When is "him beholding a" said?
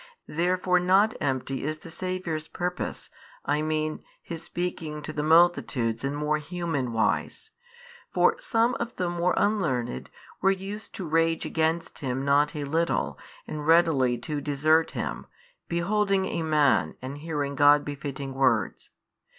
14.89-16.41